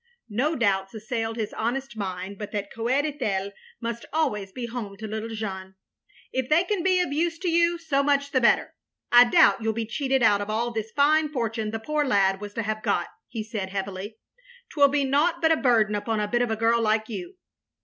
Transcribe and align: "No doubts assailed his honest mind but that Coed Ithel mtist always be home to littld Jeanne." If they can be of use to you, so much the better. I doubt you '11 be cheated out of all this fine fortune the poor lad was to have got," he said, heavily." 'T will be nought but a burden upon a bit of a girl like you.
"No 0.47 0.55
doubts 0.55 0.95
assailed 0.95 1.35
his 1.37 1.53
honest 1.53 1.95
mind 1.95 2.39
but 2.39 2.51
that 2.53 2.73
Coed 2.73 3.05
Ithel 3.05 3.51
mtist 3.83 4.03
always 4.11 4.51
be 4.51 4.65
home 4.65 4.97
to 4.97 5.07
littld 5.07 5.35
Jeanne." 5.35 5.75
If 6.33 6.49
they 6.49 6.63
can 6.63 6.81
be 6.81 6.99
of 7.01 7.13
use 7.13 7.37
to 7.37 7.47
you, 7.47 7.77
so 7.77 8.01
much 8.01 8.31
the 8.31 8.41
better. 8.41 8.73
I 9.11 9.25
doubt 9.25 9.59
you 9.59 9.65
'11 9.69 9.73
be 9.75 9.85
cheated 9.85 10.23
out 10.23 10.41
of 10.41 10.49
all 10.49 10.71
this 10.71 10.89
fine 10.89 11.29
fortune 11.29 11.69
the 11.69 11.77
poor 11.79 12.03
lad 12.03 12.41
was 12.41 12.55
to 12.55 12.63
have 12.63 12.81
got," 12.81 13.09
he 13.29 13.43
said, 13.43 13.69
heavily." 13.69 14.17
'T 14.73 14.81
will 14.81 14.87
be 14.87 15.03
nought 15.05 15.39
but 15.39 15.51
a 15.51 15.55
burden 15.57 15.93
upon 15.93 16.19
a 16.19 16.27
bit 16.27 16.41
of 16.41 16.49
a 16.49 16.55
girl 16.55 16.81
like 16.81 17.07
you. 17.07 17.35